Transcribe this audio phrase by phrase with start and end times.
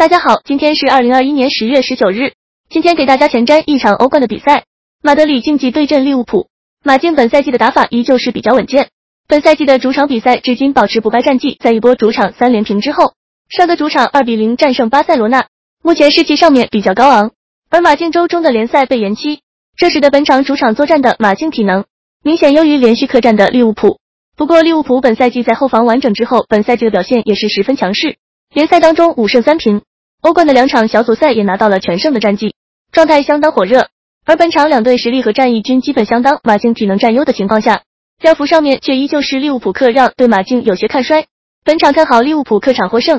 [0.00, 2.32] 大家好，今天是二零二一年十月十九日。
[2.70, 4.64] 今天给大家前瞻一场欧冠的比赛，
[5.02, 6.48] 马德里竞技对阵利物浦。
[6.82, 8.88] 马竞本赛季的打法依旧是比较稳健，
[9.28, 13.12] 本赛季的主场比赛至今保持不败战绩，在一波主场三连平之后，
[13.50, 15.48] 上个主场二比零战胜巴塞罗那，
[15.82, 17.32] 目前士气上面比较高昂。
[17.68, 19.40] 而马竞周中的联赛被延期，
[19.76, 21.84] 这使得本场主场作战的马竞体能
[22.24, 23.98] 明显优于连续客战的利物浦。
[24.34, 28.16] 不过利物浦本赛季在后防完整之后，本赛季的表现也是十分强势，
[28.54, 29.82] 联赛当中五胜三平。
[30.22, 32.54] 欧冠的两场小组赛也拿到了全胜的战绩，
[32.92, 33.88] 状态相当火热。
[34.26, 37.82] 而本场两队实力和战役均基本相当，马竞体能占优的情况下，
[38.20, 41.26] 票幅上面却依旧是利物浦客让，对马竞有些看衰。
[41.64, 43.18] 本场看好利物浦客场获胜。